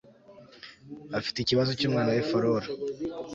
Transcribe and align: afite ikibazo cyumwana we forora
afite 1.19 1.37
ikibazo 1.39 1.71
cyumwana 1.79 2.11
we 2.15 2.21
forora 2.29 2.67